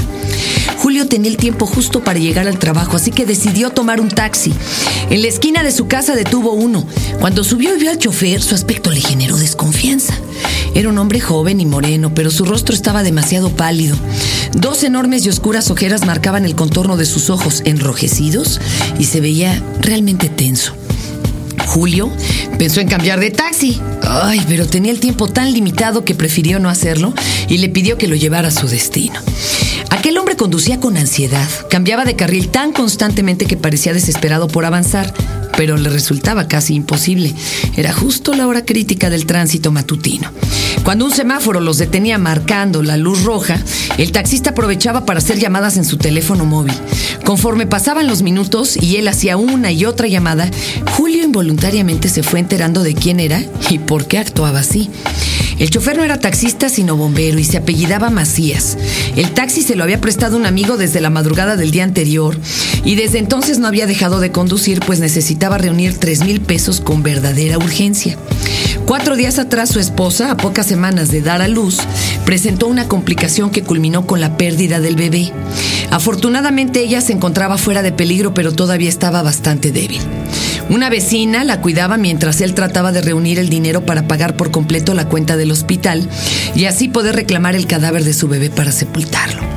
Julio 0.77 1.07
tenía 1.09 1.31
el 1.31 1.39
tiempo 1.39 1.67
justo 1.67 2.05
para 2.05 2.19
llegar 2.19 2.49
al 2.49 2.59
trabajo, 2.59 2.97
así 2.97 3.11
que 3.11 3.25
decidió 3.25 3.71
tomar 3.71 4.01
un 4.01 4.09
taxi. 4.09 4.53
En 5.09 5.23
la 5.23 5.29
esquina 5.29 5.63
de 5.63 5.73
su 5.73 5.89
casa 5.89 6.15
detuvo 6.15 6.53
uno. 6.53 6.87
Cuando 7.19 7.45
subió 7.45 7.75
y 7.75 7.81
vio 7.81 7.91
al 7.91 7.99
chofer, 7.99 8.43
su 8.43 8.55
aspecto 8.55 8.91
le 8.91 9.01
generó 9.01 9.37
desconfianza. 9.37 10.15
Era 10.75 10.89
un 10.89 10.99
hombre 10.99 11.21
joven 11.21 11.61
y 11.61 11.67
moreno, 11.67 12.15
pero 12.15 12.31
su 12.31 12.45
rostro 12.45 12.75
estaba 12.75 13.03
demasiado 13.03 13.51
pálido. 13.51 13.97
Dos 14.55 14.83
enormes 14.83 15.25
y 15.27 15.29
oscuras 15.29 15.71
ojeras 15.71 16.07
marcaban 16.07 16.45
el 16.45 16.55
contorno 16.55 16.97
de 16.97 17.05
sus 17.05 17.29
ojos 17.29 17.63
enrojecidos 17.67 18.50
y 18.99 19.05
se 19.05 19.21
veía 19.21 19.63
realmente 19.81 20.29
tenso. 20.29 20.75
Julio 21.67 22.11
pensó 22.59 22.81
en 22.81 22.89
cambiar 22.89 23.21
de 23.21 23.31
taxi. 23.31 23.81
Ay, 24.03 24.45
pero 24.49 24.67
tenía 24.67 24.91
el 24.91 24.99
tiempo 24.99 25.29
tan 25.29 25.53
limitado 25.53 26.05
que 26.05 26.15
prefirió 26.17 26.59
no 26.59 26.69
hacerlo 26.69 27.15
y 27.49 27.59
le 27.59 27.69
pidió 27.69 27.97
que 27.97 28.09
lo 28.09 28.17
llevara 28.17 28.49
a 28.49 28.51
su 28.51 28.67
destino. 28.67 29.21
Aquel 29.91 30.19
hombre 30.19 30.37
conducía 30.37 30.81
con 30.81 30.97
ansiedad, 30.97 31.49
cambiaba 31.69 32.05
de 32.05 32.17
carril 32.17 32.49
tan 32.49 32.73
constantemente 32.73 33.47
que 33.47 33.57
parecía 33.57 33.93
desesperado 33.93 34.49
por 34.49 34.65
avanzar. 34.65 35.13
Pero 35.57 35.77
le 35.77 35.89
resultaba 35.91 36.49
casi 36.49 36.75
imposible. 36.75 37.35
Era 37.77 37.93
justo 37.93 38.35
la 38.35 38.47
hora 38.47 38.65
crítica 38.65 39.11
del 39.11 39.27
tránsito 39.27 39.73
matutino. 39.73 40.31
Cuando 40.85 41.05
un 41.05 41.13
semáforo 41.13 41.61
los 41.61 41.79
detenía 41.79 42.19
marcando 42.19 42.83
la 42.83 42.97
luz 42.97 43.25
roja, 43.25 43.59
el 43.99 44.13
taxista 44.13 44.51
aprovechaba 44.51 45.05
para 45.05 45.19
hacer 45.19 45.39
llamadas 45.39 45.77
en 45.77 45.85
su 45.85 45.97
teléfono 45.97 46.45
móvil. 46.45 46.75
Conforme 47.25 47.67
pasaban 47.67 48.07
los 48.07 48.23
minutos 48.23 48.77
y 48.77 48.97
él 48.97 49.09
hacía 49.09 49.37
una 49.37 49.73
y 49.73 49.85
otra 49.85 50.09
llamada, 50.09 50.51
Julio 50.97 51.25
involuntariamente 51.25 52.09
se 52.09 52.23
fue 52.23 52.41
enterando 52.41 52.83
de 52.83 52.95
quién 52.95 53.21
era 53.21 53.43
y 53.69 53.79
por 53.79 54.07
qué 54.07 54.19
actuaba 54.19 54.61
así. 54.61 54.91
El 55.59 55.69
chofer 55.69 55.99
no 55.99 56.05
era 56.05 56.19
taxista 56.19 56.71
sino 56.71 56.97
bombero 56.97 57.39
y 57.39 57.45
se 57.45 57.59
apellidaba 57.59 58.09
Macías. 58.09 58.79
El 59.15 59.33
taxi 59.33 59.61
se 59.61 59.77
lo 59.77 59.85
había 59.85 60.01
prestado 60.01 60.39
un 60.39 60.47
amigo 60.47 60.79
desde 60.79 61.03
la 61.03 61.11
madrugada 61.11 61.57
del 61.57 61.71
día 61.71 61.85
anterior 61.85 62.35
y 62.83 62.95
desde 62.95 63.19
entonces 63.19 63.59
no 63.59 63.67
había 63.69 63.87
dejado 63.87 64.21
de 64.21 64.33
conducir 64.33 64.81
pues 64.81 65.01
necesitaba 65.01 65.40
reunir 65.49 65.99
tres 65.99 66.25
mil 66.25 66.41
pesos 66.41 66.81
con 66.81 67.03
verdadera 67.03 67.59
urgencia. 67.59 68.17
Cuatro 68.87 69.17
días 69.17 69.39
atrás 69.39 69.71
su 69.71 69.79
esposa, 69.79 70.31
a 70.31 70.37
pocas 70.37 70.67
semanas 70.67 71.11
de 71.11 71.23
dar 71.23 71.43
a 71.43 71.49
luz, 71.49 71.79
presentó 72.25 72.67
una 72.67 72.89
complicación 72.89 73.51
que 73.51 73.63
culminó 73.63 74.07
con 74.07 74.21
la 74.21 74.37
pérdida 74.37 74.81
del 74.81 74.97
bebé. 74.97 75.33
Afortunadamente 75.91 76.81
ella 76.81 77.01
se 77.01 77.13
encontraba 77.13 77.59
fuera 77.59 77.83
de 77.83 77.93
peligro 77.93 78.35
pero 78.35 78.53
todavía 78.53 78.89
estaba 78.89 79.23
bastante 79.23 79.73
débil. 79.73 80.01
Una 80.69 80.89
vecina 80.89 81.43
la 81.43 81.61
cuidaba 81.61 81.97
mientras 81.97 82.41
él 82.41 82.55
trataba 82.55 82.93
de 82.93 83.01
reunir 83.01 83.41
el 83.41 83.49
dinero 83.49 83.85
para 83.85 84.07
pagar 84.07 84.37
por 84.37 84.53
completo 84.53 84.95
la 84.95 85.09
cuenta 85.09 85.37
del 85.37 85.51
hospital 85.51 86.09
y 86.55 86.67
así 86.67 86.87
poder 86.87 87.17
reclamar 87.17 87.57
el 87.57 87.67
cadáver 87.67 88.05
de 88.05 88.13
su 88.13 88.29
bebé 88.29 88.51
para 88.51 88.71
sepultarlo. 88.71 89.50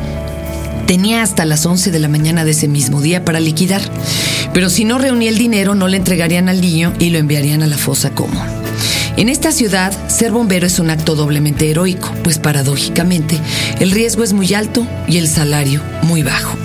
Tenía 0.88 1.22
hasta 1.22 1.46
las 1.46 1.66
11 1.66 1.92
de 1.92 2.00
la 2.00 2.08
mañana 2.08 2.46
de 2.46 2.52
ese 2.52 2.68
mismo 2.68 3.02
día 3.02 3.24
para 3.24 3.40
liquidar, 3.40 3.82
pero 4.54 4.70
si 4.70 4.86
no 4.86 4.98
reunía 4.98 5.30
el 5.30 5.38
dinero 5.38 5.76
no 5.76 5.88
le 5.88 5.98
entregarían 5.98 6.50
al 6.50 6.62
niño 6.62 6.94
y 7.00 7.10
lo 7.10 7.20
enviarían 7.20 7.64
a 7.64 7.68
la 7.68 7.78
fosa 7.78 8.12
común. 8.12 8.44
En 9.16 9.30
esta 9.30 9.52
ciudad, 9.52 9.94
ser 10.08 10.32
bombero 10.32 10.66
es 10.66 10.80
un 10.80 10.90
acto 10.90 11.16
doblemente 11.16 11.70
heroico, 11.70 12.12
pues 12.24 12.40
paradójicamente 12.40 13.40
el 13.80 13.92
riesgo 13.92 14.24
es 14.24 14.34
muy 14.34 14.54
alto 14.54 14.88
y 15.08 15.18
el 15.18 15.28
salario 15.28 15.82
muy 16.02 16.24
bajo. 16.24 16.58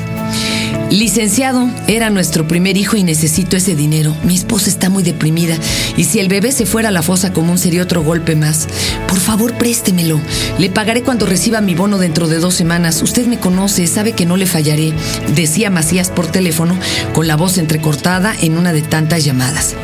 Licenciado, 0.91 1.69
era 1.87 2.09
nuestro 2.09 2.49
primer 2.49 2.79
hijo 2.79 2.97
y 2.97 3.05
necesito 3.05 3.59
ese 3.59 3.77
dinero. 3.77 4.17
Mi 4.25 4.35
esposa 4.35 4.71
está 4.71 4.89
muy 4.89 5.03
deprimida 5.03 5.55
y 5.99 6.05
si 6.05 6.19
el 6.19 6.29
bebé 6.29 6.51
se 6.51 6.65
fuera 6.65 6.89
a 6.89 6.93
la 6.93 7.03
fosa 7.03 7.35
común 7.35 7.59
sería 7.59 7.83
otro 7.83 8.03
golpe 8.03 8.35
más. 8.35 8.67
Por 9.07 9.21
favor, 9.21 9.53
préstemelo. 9.59 10.19
Le 10.59 10.71
pagaré 10.71 11.03
cuando 11.03 11.27
reciba 11.27 11.61
mi 11.61 11.75
bono 11.75 11.99
dentro 11.99 12.27
de 12.27 12.39
dos 12.39 12.55
semanas. 12.55 13.03
Usted 13.03 13.27
me 13.27 13.39
conoce, 13.39 13.87
sabe 13.87 14.13
que 14.13 14.25
no 14.25 14.39
le 14.39 14.47
fallaré, 14.47 14.95
decía 15.35 15.69
Macías 15.69 16.09
por 16.09 16.27
teléfono, 16.27 16.75
con 17.13 17.27
la 17.27 17.37
voz 17.37 17.59
entrecortada 17.59 18.35
en 18.41 18.57
una 18.57 18.73
de 18.73 18.81
tantas 18.81 19.27
llamadas. 19.27 19.75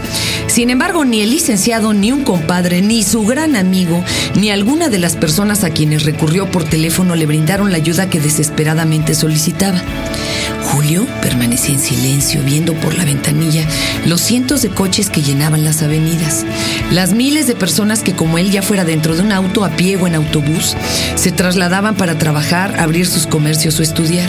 Sin 0.46 0.70
embargo, 0.70 1.04
ni 1.04 1.20
el 1.20 1.30
licenciado, 1.30 1.92
ni 1.92 2.12
un 2.12 2.24
compadre, 2.24 2.80
ni 2.80 3.02
su 3.02 3.26
gran 3.26 3.56
amigo, 3.56 4.02
ni 4.36 4.48
alguna 4.48 4.88
de 4.88 4.98
las 4.98 5.16
personas 5.16 5.64
a 5.64 5.70
quienes 5.70 6.04
recurrió 6.04 6.50
por 6.50 6.64
teléfono 6.64 7.14
le 7.14 7.26
brindaron 7.26 7.72
la 7.72 7.76
ayuda 7.76 8.08
que 8.08 8.20
desesperadamente 8.20 9.14
solicitaba. 9.14 9.82
Julio 10.84 11.06
permanecía 11.22 11.74
en 11.74 11.80
silencio 11.80 12.42
viendo 12.44 12.74
por 12.74 12.94
la 12.94 13.06
ventanilla 13.06 13.66
los 14.04 14.20
cientos 14.20 14.60
de 14.60 14.68
coches 14.68 15.08
que 15.08 15.22
llenaban 15.22 15.64
las 15.64 15.82
avenidas, 15.82 16.44
las 16.90 17.14
miles 17.14 17.46
de 17.46 17.54
personas 17.54 18.02
que 18.02 18.14
como 18.14 18.36
él 18.36 18.50
ya 18.50 18.60
fuera 18.60 18.84
dentro 18.84 19.16
de 19.16 19.22
un 19.22 19.32
auto 19.32 19.64
a 19.64 19.70
pie 19.70 19.96
o 19.96 20.06
en 20.06 20.14
autobús, 20.14 20.76
se 21.14 21.32
trasladaban 21.32 21.94
para 21.94 22.18
trabajar, 22.18 22.78
abrir 22.78 23.06
sus 23.06 23.26
comercios 23.26 23.80
o 23.80 23.82
estudiar. 23.82 24.28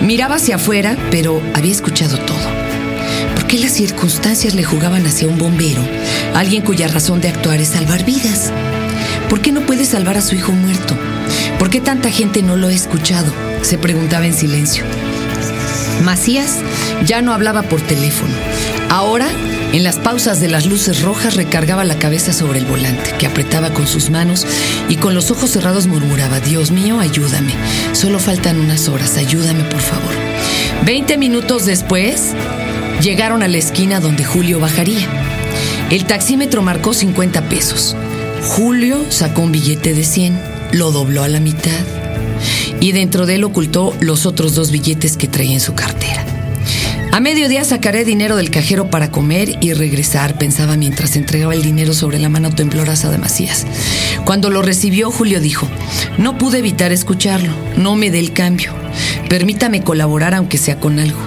Miraba 0.00 0.36
hacia 0.36 0.56
afuera, 0.56 0.96
pero 1.10 1.42
había 1.52 1.72
escuchado 1.72 2.16
todo. 2.16 2.48
¿Por 3.34 3.46
qué 3.46 3.58
las 3.58 3.72
circunstancias 3.72 4.54
le 4.54 4.64
jugaban 4.64 5.04
hacia 5.06 5.28
un 5.28 5.36
bombero, 5.36 5.82
alguien 6.34 6.62
cuya 6.62 6.88
razón 6.88 7.20
de 7.20 7.28
actuar 7.28 7.60
es 7.60 7.68
salvar 7.68 8.06
vidas? 8.06 8.52
¿Por 9.28 9.42
qué 9.42 9.52
no 9.52 9.60
puede 9.66 9.84
salvar 9.84 10.16
a 10.16 10.22
su 10.22 10.34
hijo 10.34 10.52
muerto? 10.52 10.96
¿Por 11.58 11.68
qué 11.68 11.82
tanta 11.82 12.10
gente 12.10 12.42
no 12.42 12.56
lo 12.56 12.68
ha 12.68 12.72
escuchado? 12.72 13.30
Se 13.60 13.76
preguntaba 13.76 14.26
en 14.26 14.32
silencio. 14.32 14.84
Macías 16.04 16.60
ya 17.04 17.22
no 17.22 17.32
hablaba 17.32 17.62
por 17.62 17.80
teléfono. 17.80 18.32
Ahora, 18.90 19.26
en 19.72 19.82
las 19.82 19.96
pausas 19.96 20.40
de 20.40 20.48
las 20.48 20.66
luces 20.66 21.02
rojas, 21.02 21.34
recargaba 21.34 21.82
la 21.84 21.98
cabeza 21.98 22.32
sobre 22.32 22.60
el 22.60 22.66
volante, 22.66 23.12
que 23.18 23.26
apretaba 23.26 23.70
con 23.70 23.88
sus 23.88 24.10
manos 24.10 24.46
y 24.88 24.96
con 24.96 25.14
los 25.14 25.32
ojos 25.32 25.50
cerrados 25.50 25.88
murmuraba, 25.88 26.38
Dios 26.38 26.70
mío, 26.70 27.00
ayúdame. 27.00 27.54
Solo 27.92 28.20
faltan 28.20 28.60
unas 28.60 28.88
horas, 28.88 29.16
ayúdame 29.16 29.64
por 29.64 29.80
favor. 29.80 30.14
Veinte 30.84 31.18
minutos 31.18 31.66
después, 31.66 32.34
llegaron 33.02 33.42
a 33.42 33.48
la 33.48 33.56
esquina 33.56 33.98
donde 33.98 34.24
Julio 34.24 34.60
bajaría. 34.60 35.08
El 35.90 36.04
taxímetro 36.04 36.62
marcó 36.62 36.94
50 36.94 37.48
pesos. 37.48 37.96
Julio 38.44 39.04
sacó 39.08 39.42
un 39.42 39.52
billete 39.52 39.94
de 39.94 40.04
100, 40.04 40.40
lo 40.72 40.92
dobló 40.92 41.24
a 41.24 41.28
la 41.28 41.40
mitad 41.40 42.03
y 42.80 42.92
dentro 42.92 43.26
de 43.26 43.36
él 43.36 43.44
ocultó 43.44 43.94
los 44.00 44.26
otros 44.26 44.54
dos 44.54 44.70
billetes 44.70 45.16
que 45.16 45.28
traía 45.28 45.54
en 45.54 45.60
su 45.60 45.74
cartera. 45.74 46.24
A 47.12 47.20
mediodía 47.20 47.62
sacaré 47.64 48.04
dinero 48.04 48.34
del 48.34 48.50
cajero 48.50 48.90
para 48.90 49.12
comer 49.12 49.58
y 49.60 49.72
regresar, 49.72 50.36
pensaba 50.36 50.76
mientras 50.76 51.14
entregaba 51.14 51.54
el 51.54 51.62
dinero 51.62 51.94
sobre 51.94 52.18
la 52.18 52.28
mano 52.28 52.52
temblorosa 52.52 53.08
de 53.08 53.18
Macías. 53.18 53.66
Cuando 54.24 54.50
lo 54.50 54.62
recibió, 54.62 55.12
Julio 55.12 55.40
dijo, 55.40 55.68
no 56.18 56.38
pude 56.38 56.58
evitar 56.58 56.90
escucharlo, 56.90 57.52
no 57.76 57.94
me 57.94 58.10
dé 58.10 58.18
el 58.18 58.32
cambio, 58.32 58.72
permítame 59.28 59.82
colaborar 59.82 60.34
aunque 60.34 60.58
sea 60.58 60.80
con 60.80 60.98
algo. 60.98 61.20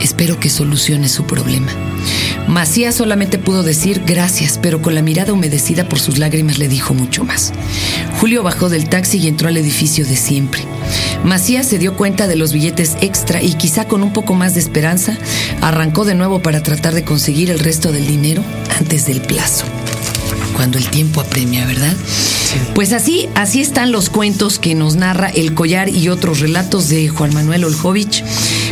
Espero 0.00 0.38
que 0.38 0.50
solucione 0.50 1.08
su 1.08 1.24
problema. 1.24 1.72
Macías 2.46 2.94
solamente 2.94 3.38
pudo 3.38 3.62
decir 3.62 4.02
gracias, 4.06 4.58
pero 4.60 4.82
con 4.82 4.94
la 4.94 5.02
mirada 5.02 5.32
humedecida 5.32 5.88
por 5.88 6.00
sus 6.00 6.18
lágrimas 6.18 6.58
le 6.58 6.68
dijo 6.68 6.94
mucho 6.94 7.24
más. 7.24 7.52
Julio 8.18 8.42
bajó 8.42 8.68
del 8.68 8.88
taxi 8.88 9.18
y 9.18 9.28
entró 9.28 9.48
al 9.48 9.56
edificio 9.56 10.04
de 10.04 10.16
siempre. 10.16 10.62
Macías 11.24 11.66
se 11.66 11.78
dio 11.78 11.94
cuenta 11.96 12.26
de 12.26 12.36
los 12.36 12.52
billetes 12.52 12.96
extra 13.00 13.42
y 13.42 13.54
quizá 13.54 13.86
con 13.86 14.02
un 14.02 14.12
poco 14.12 14.34
más 14.34 14.54
de 14.54 14.60
esperanza 14.60 15.16
arrancó 15.60 16.04
de 16.04 16.14
nuevo 16.14 16.40
para 16.40 16.62
tratar 16.62 16.94
de 16.94 17.04
conseguir 17.04 17.50
el 17.50 17.58
resto 17.58 17.92
del 17.92 18.06
dinero 18.06 18.42
antes 18.78 19.06
del 19.06 19.20
plazo. 19.20 19.64
Cuando 20.56 20.78
el 20.78 20.88
tiempo 20.88 21.20
apremia, 21.20 21.66
¿verdad? 21.66 21.94
Pues 22.74 22.92
así, 22.92 23.28
así 23.34 23.60
están 23.60 23.92
los 23.92 24.10
cuentos 24.10 24.58
que 24.58 24.74
nos 24.74 24.96
narra 24.96 25.28
El 25.28 25.54
Collar 25.54 25.88
y 25.88 26.08
otros 26.08 26.40
relatos 26.40 26.88
de 26.88 27.08
Juan 27.08 27.32
Manuel 27.32 27.64
Oljovich. 27.64 28.24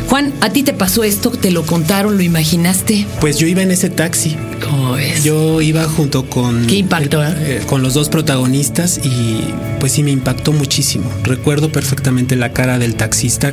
Juan, 0.09 0.33
¿a 0.41 0.49
ti 0.51 0.63
te 0.63 0.73
pasó 0.73 1.05
esto? 1.05 1.31
¿Te 1.31 1.51
lo 1.51 1.67
contaron? 1.67 2.17
¿Lo 2.17 2.23
imaginaste? 2.23 3.07
Pues 3.21 3.37
yo 3.37 3.47
iba 3.47 3.61
en 3.63 3.71
ese 3.71 3.91
taxi. 3.91 4.37
¿Cómo 4.65 4.93
ves? 4.93 5.23
Yo 5.23 5.61
iba 5.61 5.85
junto 5.85 6.25
con. 6.31 6.67
¿Qué 6.67 6.77
impactó? 6.77 7.23
eh, 7.23 7.35
eh, 7.41 7.63
con 7.67 7.83
los 7.83 7.93
dos 7.93 8.09
protagonistas 8.09 9.01
y 9.05 9.41
pues 9.81 9.93
sí 9.93 10.03
me 10.03 10.11
impactó 10.11 10.53
muchísimo. 10.55 11.11
Recuerdo 11.25 11.71
perfectamente 11.71 12.37
la 12.37 12.55
cara 12.55 12.79
del 12.79 12.95
taxista, 12.95 13.53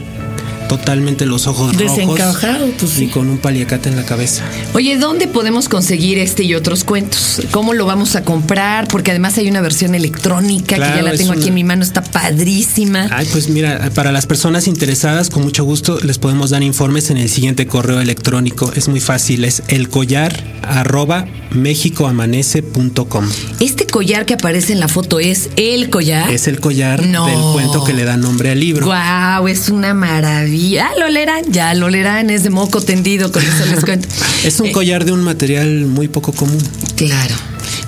totalmente 0.67 1.25
los 1.25 1.48
ojos 1.48 1.75
Desencajado, 1.77 2.60
rojos 2.65 2.75
pues 2.79 2.91
sí. 2.93 3.03
y 3.05 3.07
con 3.07 3.29
un 3.29 3.38
paliacate 3.38 3.89
en 3.89 3.95
la 3.95 4.03
cabeza. 4.05 4.43
Oye, 4.74 4.98
¿dónde 4.98 5.27
podemos 5.27 5.69
conseguir 5.69 6.17
este 6.17 6.43
y 6.43 6.55
otros 6.55 6.84
cuentos? 6.84 7.41
¿Cómo 7.51 7.74
lo 7.74 7.86
vamos 7.86 8.15
a 8.15 8.24
comprar? 8.24 8.88
Porque 8.88 9.12
además 9.12 9.38
hay 9.38 9.48
una 9.48 9.62
versión 9.62 9.95
electrónica 9.95 10.75
Claro, 10.75 10.93
que 10.93 11.03
ya 11.03 11.12
la 11.12 11.17
tengo 11.17 11.34
aquí 11.34 11.48
en 11.50 11.53
mi 11.53 11.63
mano, 11.63 11.84
está 11.84 12.03
padrísima. 12.03 13.07
Ay, 13.12 13.27
pues 13.31 13.50
mira, 13.50 13.89
para 13.93 14.12
las 14.12 14.25
personas 14.25 14.67
interesadas, 14.67 15.29
con 15.29 15.43
mucho 15.43 15.63
gusto 15.63 16.00
les 16.01 16.17
podemos 16.17 16.50
dar 16.50 16.63
informes 16.63 17.10
en 17.10 17.17
el 17.17 17.29
siguiente 17.29 17.67
correo 17.67 18.00
electrónico. 18.01 18.72
Es 18.75 18.88
muy 18.88 19.00
fácil, 19.00 19.45
es 19.45 19.63
elcollar 19.67 20.43
arroba 20.63 21.25
mexicoamanece.com. 21.51 23.25
Este 23.60 23.86
collar 23.88 24.25
que 24.25 24.34
aparece 24.34 24.74
en 24.74 24.79
la 24.79 24.88
foto 24.88 25.19
es 25.19 25.50
el 25.55 25.89
collar. 25.89 26.31
Es 26.31 26.48
el 26.48 26.60
collar 26.60 27.05
No. 27.05 27.25
del 27.27 27.39
cuento 27.53 27.84
que 27.84 27.93
le 27.93 28.03
da 28.03 28.17
nombre 28.17 28.50
al 28.51 28.60
libro. 28.60 28.86
Guau, 28.86 29.48
es 29.48 29.69
una 29.69 29.93
maravilla. 29.93 30.54
Ah, 30.79 30.91
lo 31.00 31.07
leerán, 31.09 31.43
ya 31.51 31.74
lo 31.74 31.89
leerán, 31.89 32.29
es 32.29 32.43
de 32.43 32.50
moco 32.50 32.81
tendido, 32.81 33.31
con 33.31 33.41
eso 33.43 33.65
les 33.69 33.83
cuento. 33.85 34.07
Es 34.45 34.59
un 34.59 34.67
Eh, 34.67 34.71
collar 34.71 35.05
de 35.05 35.12
un 35.12 35.21
material 35.24 35.85
muy 35.88 36.07
poco 36.07 36.31
común. 36.33 36.57
Claro. 36.95 37.35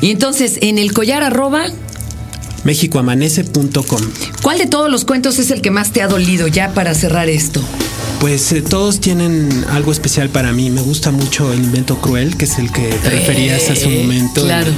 Y 0.01 0.12
entonces, 0.12 0.57
en 0.62 0.77
el 0.77 0.91
collar 0.93 1.24
arroba, 1.24 1.65
mexicoamanece.com. 2.63 4.01
¿cuál 4.41 4.57
de 4.57 4.65
todos 4.67 4.89
los 4.89 5.05
cuentos 5.05 5.39
es 5.39 5.51
el 5.51 5.62
que 5.62 5.71
más 5.71 5.91
te 5.91 6.01
ha 6.01 6.07
dolido 6.07 6.47
ya 6.47 6.74
para 6.74 6.93
cerrar 6.93 7.29
esto? 7.29 7.62
Pues 8.19 8.51
eh, 8.51 8.62
todos 8.63 9.00
tienen 9.00 9.63
algo 9.69 9.91
especial 9.91 10.29
para 10.29 10.51
mí. 10.51 10.69
Me 10.71 10.81
gusta 10.81 11.12
mucho 11.12 11.53
el 11.53 11.59
invento 11.59 12.00
cruel, 12.01 12.36
que 12.36 12.45
es 12.45 12.57
el 12.57 12.71
que 12.71 12.81
te 12.88 13.09
referías 13.12 13.69
hace 13.69 13.86
un 13.88 13.93
Eh, 13.93 14.01
momento. 14.01 14.43
claro. 14.43 14.71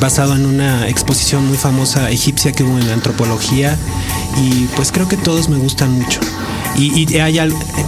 Basado 0.00 0.34
en 0.34 0.46
una 0.46 0.88
exposición 0.88 1.46
muy 1.46 1.58
famosa 1.58 2.10
egipcia 2.10 2.52
que 2.52 2.62
hubo 2.64 2.78
en 2.78 2.86
la 2.88 2.94
antropología. 2.94 3.76
Y 4.42 4.64
pues 4.76 4.92
creo 4.92 5.08
que 5.08 5.16
todos 5.18 5.48
me 5.50 5.56
gustan 5.58 5.92
mucho. 5.92 6.20
Y, 6.78 7.16
hay, 7.18 7.38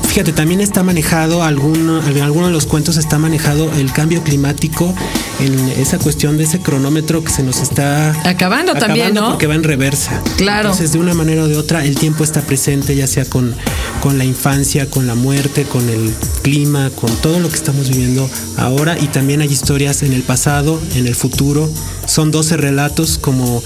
fíjate, 0.09 0.33
también 0.33 0.61
está 0.61 0.83
manejado, 0.83 1.42
alguno, 1.42 2.07
en 2.07 2.21
alguno 2.23 2.47
de 2.47 2.52
los 2.52 2.66
cuentos 2.66 2.97
está 2.97 3.18
manejado 3.18 3.71
el 3.75 3.92
cambio 3.92 4.23
climático 4.23 4.95
en 5.40 5.59
esa 5.80 5.99
cuestión 5.99 6.38
de 6.38 6.45
ese 6.45 6.61
cronómetro 6.61 7.23
que 7.23 7.30
se 7.30 7.42
nos 7.42 7.61
está 7.61 8.11
acabando, 8.28 8.75
también, 8.75 9.14
¿no? 9.14 9.30
Porque 9.30 9.47
va 9.47 9.54
en 9.54 9.64
reversa. 9.64 10.23
Claro. 10.37 10.71
Entonces, 10.71 10.92
de 10.92 10.99
una 10.99 11.14
manera 11.14 11.45
o 11.45 11.49
de 11.49 11.57
otra, 11.57 11.85
el 11.85 11.97
tiempo 11.97 12.25
está 12.25 12.40
presente, 12.40 12.97
ya 12.97 13.07
sea 13.07 13.25
con, 13.25 13.54
con 14.00 14.18
la 14.18 14.25
infancia, 14.25 14.88
con 14.88 15.07
la 15.07 15.14
muerte, 15.14 15.64
con 15.64 15.88
el 15.88 16.14
clima, 16.42 16.90
con 16.90 17.14
todo 17.16 17.40
lo 17.40 17.49
que 17.49 17.57
estamos 17.57 17.88
viviendo 17.90 18.28
ahora. 18.57 18.99
Y 18.99 19.07
también 19.09 19.42
hay 19.42 19.49
historias 19.52 20.02
en 20.02 20.12
el 20.12 20.23
pasado, 20.23 20.80
en 20.95 21.07
el 21.07 21.14
futuro. 21.14 21.71
Son 22.08 22.30
12 22.30 22.56
relatos 22.56 23.18
como 23.18 23.62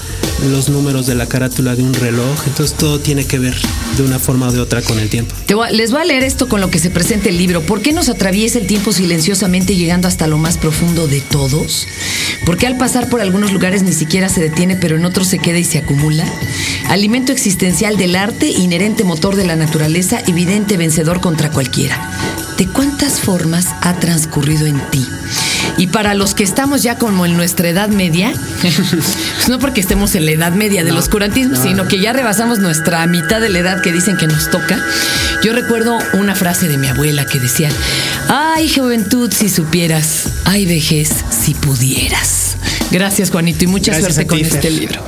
los 0.51 0.67
números 0.67 1.07
de 1.07 1.15
la 1.15 1.27
carátula 1.27 1.75
de 1.75 1.83
un 1.83 1.93
reloj. 1.93 2.37
Entonces, 2.45 2.77
todo 2.77 2.99
tiene 2.99 3.25
que 3.25 3.39
ver 3.39 3.55
de 3.95 4.03
una 4.03 4.19
forma 4.19 4.49
o 4.49 4.51
de 4.51 4.59
otra 4.59 4.81
con 4.81 4.99
el 4.99 5.09
tiempo. 5.09 5.33
les 5.71 5.91
voy 5.91 6.01
a 6.01 6.05
leer 6.05 6.23
esto 6.23 6.49
con 6.49 6.59
lo 6.59 6.69
que 6.69 6.77
se 6.77 6.89
presenta 6.89 7.29
el 7.29 7.37
libro. 7.37 7.61
¿Por 7.61 7.81
qué 7.81 7.93
nos 7.93 8.09
atraviesa 8.09 8.59
el 8.59 8.67
tiempo 8.67 8.91
silenciosamente 8.91 9.75
llegando 9.75 10.09
hasta 10.09 10.27
lo 10.27 10.37
más 10.37 10.57
profundo 10.57 11.07
de 11.07 11.21
todos? 11.21 11.87
¿Por 12.45 12.57
qué 12.57 12.67
al 12.67 12.77
pasar 12.77 13.09
por 13.09 13.21
algunos 13.21 13.53
lugares 13.53 13.83
ni 13.83 13.93
siquiera 13.93 14.27
se 14.27 14.41
detiene, 14.41 14.75
pero 14.75 14.97
en 14.97 15.05
otros 15.05 15.27
se 15.27 15.39
queda 15.39 15.57
y 15.57 15.63
se 15.63 15.77
acumula? 15.77 16.25
Alimento 16.89 17.31
existencial 17.31 17.95
del 17.95 18.15
arte, 18.15 18.49
inherente 18.49 19.05
motor 19.05 19.37
de 19.37 19.45
la 19.45 19.55
naturaleza, 19.55 20.21
evidente 20.27 20.75
vencedor 20.75 21.21
contra 21.21 21.49
cualquiera. 21.49 22.11
¿De 22.57 22.67
cuántas 22.67 23.19
formas 23.19 23.67
ha 23.81 23.99
transcurrido 23.99 24.65
en 24.67 24.79
ti? 24.91 25.05
Y 25.77 25.87
para 25.87 26.13
los 26.13 26.33
que 26.33 26.43
estamos 26.43 26.83
ya 26.83 26.97
como 26.97 27.25
en 27.25 27.35
nuestra 27.35 27.69
edad 27.69 27.89
media, 27.89 28.33
pues 28.61 29.49
no 29.49 29.59
porque 29.59 29.81
estemos 29.81 30.15
en 30.15 30.25
la 30.25 30.31
edad 30.31 30.51
media 30.51 30.83
del 30.83 30.97
oscurantismo, 30.97 31.55
sino 31.55 31.87
que 31.87 31.99
ya 31.99 32.13
rebasamos 32.13 32.59
nuestra 32.59 33.05
mitad 33.07 33.41
de 33.41 33.49
la 33.49 33.59
edad 33.59 33.81
que 33.81 33.91
dicen 33.91 34.17
que 34.17 34.27
nos 34.27 34.49
toca. 34.49 34.79
Yo 35.43 35.53
recuerdo 35.53 35.97
una 36.13 36.35
frase 36.35 36.67
de 36.67 36.77
mi 36.77 36.87
abuela 36.87 37.25
que 37.25 37.39
decía, 37.39 37.69
ay 38.29 38.69
juventud 38.69 39.31
si 39.31 39.49
supieras, 39.49 40.29
ay 40.45 40.65
vejez 40.65 41.09
si 41.29 41.53
pudieras. 41.53 42.57
Gracias 42.91 43.31
Juanito 43.31 43.63
y 43.63 43.67
mucha 43.67 43.99
suerte 43.99 44.27
con 44.27 44.39
este 44.39 44.69
libro. 44.69 45.01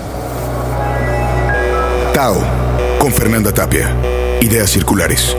Tao, 2.13 2.43
con 2.97 3.13
Fernanda 3.13 3.53
Tapia. 3.53 3.93
Ideas 4.41 4.69
circulares. 4.69 5.35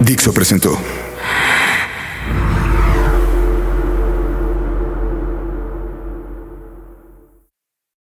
Dixo 0.00 0.32
presentó. 0.32 0.78